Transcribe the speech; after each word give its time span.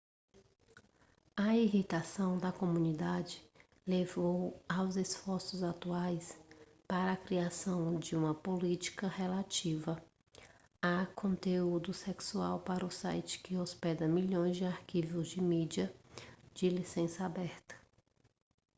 a 1.37 1.55
irritação 1.55 2.35
da 2.35 2.51
comunidade 2.51 3.47
levou 3.85 4.59
aos 4.67 4.95
esforços 4.95 5.61
atuais 5.61 6.35
para 6.87 7.11
a 7.11 7.15
criação 7.15 7.99
de 7.99 8.15
uma 8.15 8.33
política 8.33 9.07
relativa 9.07 10.03
a 10.81 11.05
conteúdo 11.15 11.93
sexual 11.93 12.59
para 12.61 12.83
o 12.83 12.89
site 12.89 13.39
que 13.43 13.55
hospeda 13.55 14.07
milhões 14.07 14.57
de 14.57 14.65
arquivos 14.65 15.27
de 15.29 15.39
mídia 15.39 15.93
de 16.55 16.67
licença 16.67 17.23
aberta 17.23 17.75